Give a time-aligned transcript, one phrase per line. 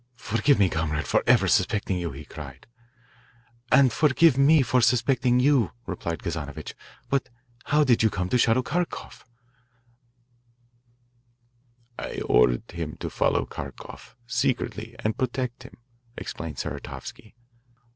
[0.17, 2.65] "Forgive me, comrade, for ever suspecting you," he cried.
[3.71, 6.73] "And forgive me for suspecting you," replied Kazanovitch,
[7.07, 7.29] "but
[7.65, 9.23] how did you come to shadow Kharkoff?"
[11.99, 15.77] "I ordered him to follow Kharkoff secretly and protect him,"
[16.17, 17.35] explained Saratovsky.